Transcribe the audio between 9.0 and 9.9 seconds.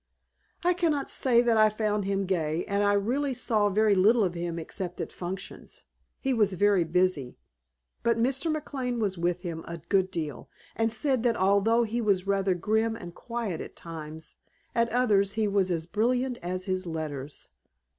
with him a